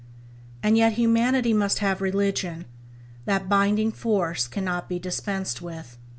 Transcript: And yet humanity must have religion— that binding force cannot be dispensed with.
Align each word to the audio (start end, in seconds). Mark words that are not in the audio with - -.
And 0.63 0.79
yet 0.79 0.93
humanity 0.93 1.53
must 1.53 1.77
have 1.77 2.01
religion— 2.01 2.65
that 3.25 3.47
binding 3.47 3.91
force 3.91 4.47
cannot 4.47 4.89
be 4.89 4.97
dispensed 4.97 5.61
with. 5.61 5.99